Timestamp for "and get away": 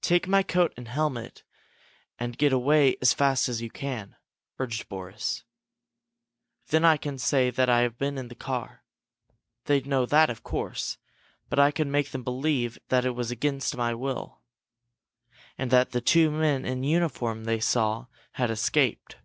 2.20-2.96